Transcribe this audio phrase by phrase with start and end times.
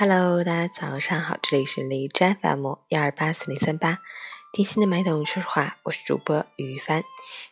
[0.00, 3.98] Hello，大家早上好，这里是荔枝 FM 幺二八四零三八，
[4.52, 7.02] 听心的麦董说实话，我是主播于帆。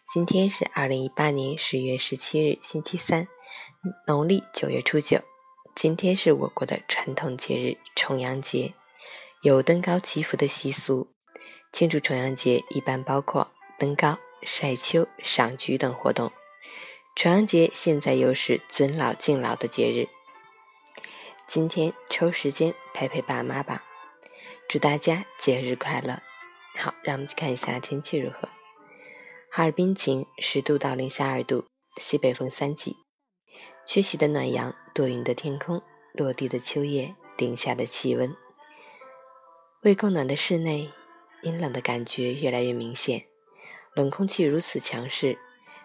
[0.07, 3.27] 今天是二零一八年十月十七日，星期三，
[4.07, 5.22] 农历九月初九。
[5.75, 8.75] 今天是我国的传统节日重阳节，
[9.43, 11.08] 有登高祈福的习俗。
[11.72, 16.31] 庆祝重阳节一般包括登高、晒秋、赏菊等活动。
[17.17, 20.15] 重阳节现在又是尊老敬老的节日。
[21.49, 23.85] 今天抽时间陪陪爸妈吧，
[24.68, 26.21] 祝大家节日快乐。
[26.77, 28.49] 好，让我们去看一下天气如何。
[29.53, 31.64] 哈尔滨晴，十度到零下二度，
[32.01, 32.97] 西北风三级。
[33.87, 35.81] 缺席的暖阳，多云的天空，
[36.12, 38.37] 落地的秋叶，零下的气温。
[39.83, 40.91] 未供暖的室内，
[41.42, 43.25] 阴冷的感觉越来越明显。
[43.95, 45.39] 冷空气如此强势，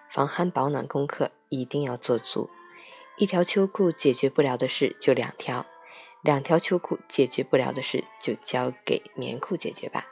[0.09, 2.49] 防寒保暖功课一定要做足。
[3.21, 5.67] 一条秋裤解决不了的事就两条，
[6.23, 10.07] 两条秋裤解决不了的事就交给棉裤解决吧。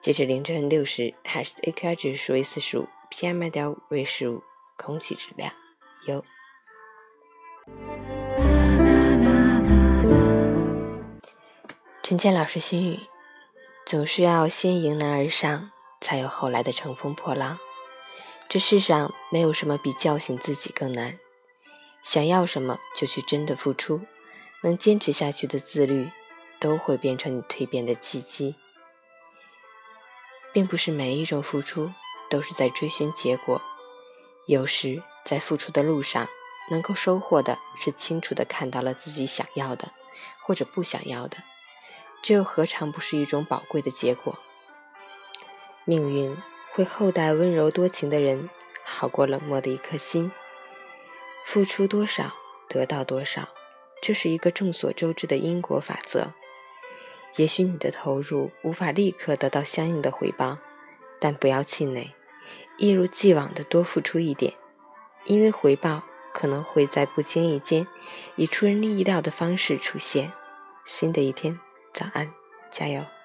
[0.00, 4.42] 截止凌晨六时，海市 AQI 指数为四十五，PM 二点五为十五，
[4.78, 5.52] 空气质量
[6.06, 6.24] 优。
[12.02, 13.00] 陈建老师心语：
[13.84, 15.70] 总是要先迎难而上，
[16.00, 17.58] 才有后来的乘风破浪。
[18.48, 21.18] 这世上没有什么比叫醒自己更难。
[22.06, 24.00] 想要什么就去真的付出，
[24.62, 26.08] 能坚持下去的自律，
[26.60, 28.54] 都会变成你蜕变的契机。
[30.52, 31.90] 并不是每一种付出
[32.30, 33.60] 都是在追寻结果，
[34.46, 36.28] 有时在付出的路上，
[36.70, 39.90] 能够收获的是清楚的看到了自己想要的
[40.44, 41.38] 或者不想要的，
[42.22, 44.38] 这又何尝不是一种宝贵的结果？
[45.84, 46.36] 命运
[46.70, 48.48] 会厚待温柔多情的人，
[48.84, 50.30] 好过冷漠的一颗心。
[51.46, 52.34] 付出多少，
[52.68, 53.48] 得到多少，
[54.02, 56.32] 这是一个众所周知的因果法则。
[57.36, 60.58] 也许你的投入无法立刻得到相应的回报，
[61.20, 62.12] 但不要气馁，
[62.78, 64.54] 一如既往的多付出一点，
[65.24, 66.02] 因为回报
[66.34, 67.86] 可能会在不经意间，
[68.34, 70.32] 以出人意料的方式出现。
[70.84, 71.60] 新的一天，
[71.92, 72.34] 早安，
[72.72, 73.15] 加油！